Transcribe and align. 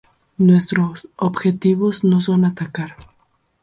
Nuestros 0.39 1.07
objetivos 1.15 2.03
no 2.03 2.21
son 2.21 2.43
atacar 2.43 2.95